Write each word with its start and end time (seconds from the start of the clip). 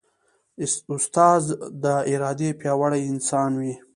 استاد 0.93 1.43
د 1.83 1.85
ارادې 2.13 2.49
پیاوړی 2.59 3.01
انسان 3.13 3.51
وي. 3.61 3.73